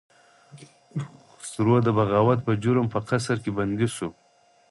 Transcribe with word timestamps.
خسرو 1.39 1.75
د 1.83 1.87
بغاوت 1.97 2.39
په 2.47 2.51
جرم 2.63 2.85
په 2.93 2.99
قصر 3.09 3.35
کې 3.43 3.51
بندي 3.57 3.87
شو. 3.95 4.09